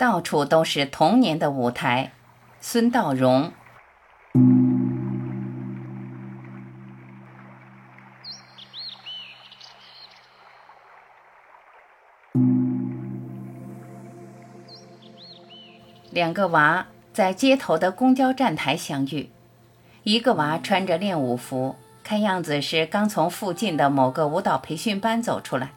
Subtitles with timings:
[0.00, 2.12] 到处都是童年的舞台。
[2.58, 3.52] 孙道荣。
[16.10, 19.28] 两个娃在街头的公交站台相遇，
[20.04, 25.68] 一个娃穿着练舞服，看样子是刚从附近的某个舞蹈培训班走出来；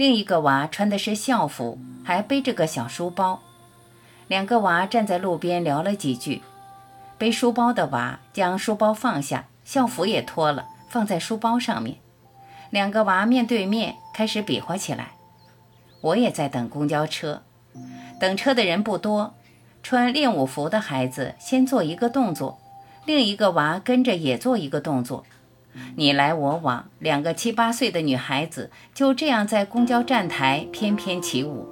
[0.00, 3.42] 另一个娃穿的是校服，还背着个小书包。
[4.28, 6.40] 两个娃站在路边聊了几句，
[7.18, 11.98] 背书包的娃将书包放下，校服也脱了，放在书包上面。
[12.70, 15.10] 两个娃面对面开始比划起来。
[16.00, 17.42] 我也在等公交车，
[18.18, 19.34] 等车的人不多。
[19.82, 22.58] 穿练舞服的孩子先做一个动作，
[23.04, 25.26] 另一个娃跟着也做一个动作，
[25.96, 31.68] 你来我往，两个七八岁的女孩子就这样在公交站台翩翩起舞。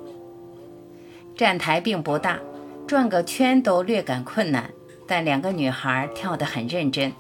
[1.37, 2.39] 站台并不大，
[2.87, 4.70] 转个圈都略感困难，
[5.06, 7.12] 但两个女孩跳得很认真。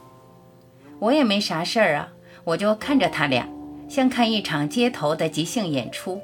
[0.98, 2.08] 我也没啥事儿啊，
[2.44, 3.48] 我就看着她俩，
[3.88, 6.20] 像看一场街头的即兴演出。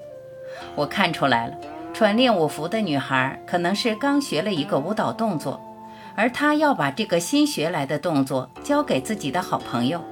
[0.75, 1.55] 我看出来了。
[1.93, 5.61] 穿练舞服的女孩可能是刚学了一个舞蹈动作，
[6.17, 10.03] 而她要把这个新学来的动作教给自己的好朋友。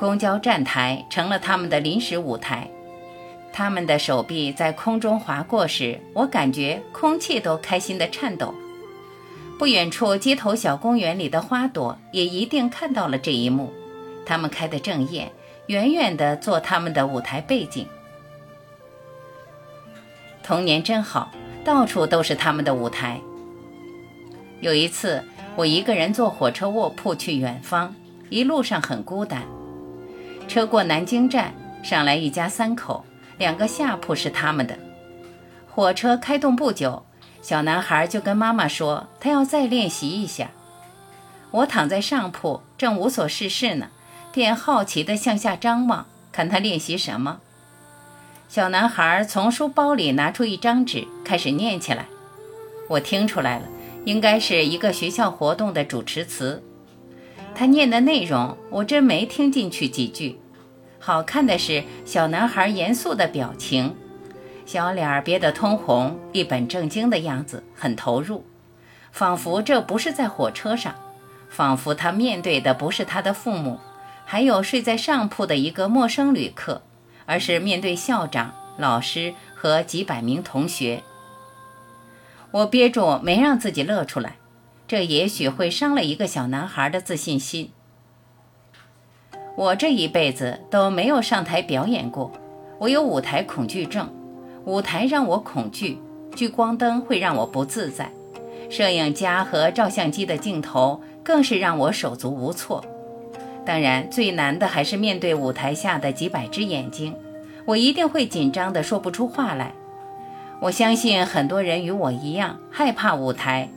[0.00, 2.70] 公交站台成了他们的临时舞台，
[3.52, 8.54] 他们的手臂在空中划过时，我感觉空气都开心地颤抖。
[9.58, 13.70] 不远处街头小公园里的花朵也一定看到了这一幕，
[14.24, 15.30] 他们开得正艳，
[15.66, 17.86] 远远地做他们的舞台背景。
[20.42, 21.30] 童年真好，
[21.62, 23.20] 到处都是他们的舞台。
[24.62, 25.22] 有一次，
[25.56, 27.94] 我一个人坐火车卧铺去远方，
[28.30, 29.42] 一路上很孤单。
[30.50, 33.04] 车过南京站，上来一家三口，
[33.38, 34.76] 两个下铺是他们的。
[35.70, 37.04] 火车开动不久，
[37.40, 40.50] 小男孩就跟妈妈说，他要再练习一下。
[41.52, 43.90] 我躺在上铺，正无所事事呢，
[44.32, 47.38] 便好奇地向下张望，看他练习什么。
[48.48, 52.06] 小男孩从书包里拿出一张纸，开始念起来。
[52.88, 53.68] 我听出来了，
[54.04, 56.60] 应该是一个学校活动的主持词。
[57.54, 60.39] 他念的内容我真没听进去几句。
[61.00, 63.96] 好看的是小男孩严肃的表情，
[64.64, 68.44] 小脸憋得通红，一本正经的样子，很投入，
[69.10, 70.94] 仿佛这不是在火车上，
[71.48, 73.80] 仿佛他面对的不是他的父母，
[74.24, 76.82] 还有睡在上铺的一个陌生旅客。
[77.26, 81.04] 而是面对校长、老师和几百名同学，
[82.50, 84.38] 我憋住没让自己乐出来，
[84.88, 87.70] 这也许会伤了一个小男孩的自信心。
[89.60, 92.32] 我这一辈子都没有上台表演过，
[92.78, 94.08] 我有舞台恐惧症，
[94.64, 95.98] 舞台让我恐惧，
[96.34, 98.10] 聚光灯会让我不自在，
[98.70, 102.82] 摄影家和照相机的镜头更是让我手足无措。
[103.66, 107.14] 当然，最难的还是面对舞台下的几百只眼睛，
[107.66, 109.74] 我一定会紧张的说不出话来。
[110.60, 113.68] 我相信很多人与我一样害怕舞台，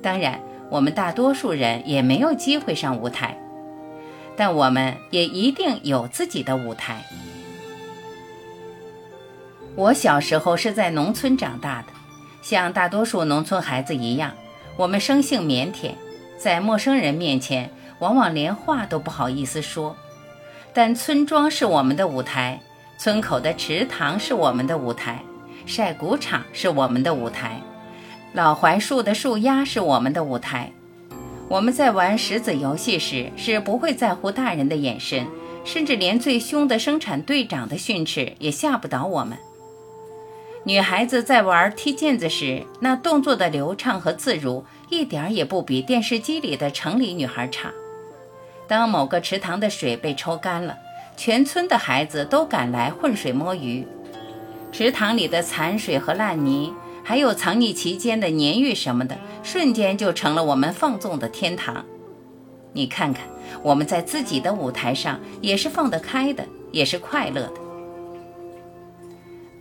[0.00, 3.36] 当然，我们大多数人也没有机会上舞台，
[4.36, 7.04] 但我们也一定有自己的舞台。
[9.74, 11.88] 我小时候是在农村长大的，
[12.42, 14.32] 像大多数农村孩子一样，
[14.76, 15.92] 我们生性腼腆，
[16.38, 17.70] 在陌生人面前。
[17.98, 19.96] 往往连话都不好意思说，
[20.74, 22.60] 但村庄是我们的舞台，
[22.98, 25.22] 村口的池塘是我们的舞台，
[25.64, 27.62] 晒谷场是我们的舞台，
[28.34, 30.70] 老槐树的树丫是我们的舞台。
[31.48, 35.26] 我们在玩石子游戏时是不会在乎大人的眼神，
[35.64, 39.38] 甚至连最凶的生产队长的训斥也吓不倒我们。
[40.64, 47.70] 女孩子在玩踢毽子时，那动作的流畅和自如，一点也不比电视机里的城里女孩差。
[48.66, 50.76] 当某个池塘的水被抽干了，
[51.16, 53.86] 全村的孩子都赶来混水摸鱼。
[54.72, 56.74] 池塘里的残水和烂泥，
[57.08, 61.84] 还有藏匿其间的粘玉什么的，瞬间就成了我们放纵的天堂。
[62.72, 63.28] 你看看，
[63.62, 67.52] 我们在自己的舞台上也是放得开的，也是快乐的。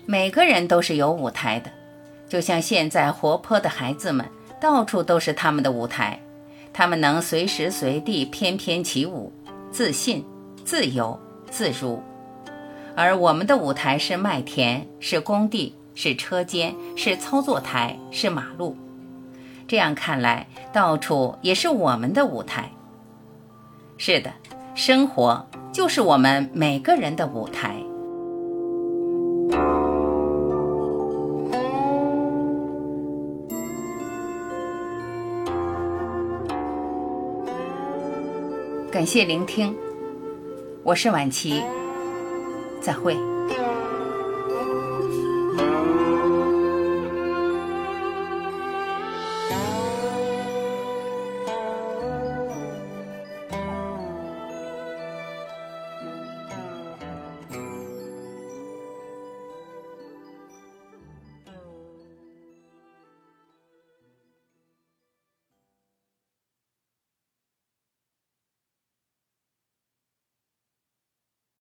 [0.07, 1.69] 每个人都是有舞台的，
[2.27, 4.25] 就像现在活泼的孩子们，
[4.59, 6.19] 到处都是他们的舞台。
[6.73, 9.31] 他们能随时随地翩翩起舞，
[9.69, 10.25] 自信、
[10.63, 11.19] 自由、
[11.51, 12.01] 自如。
[12.95, 18.77] 而我们的舞台是麦田，是工地，是车间是操作台是马路。
[19.67, 22.69] 这样看来到处也是我们的舞台。
[23.97, 24.31] 是的
[24.75, 27.75] 生活就是我们每个人的舞台。
[38.91, 39.75] 感谢聆听
[40.81, 41.61] 我是婉琪
[42.79, 43.34] 再会。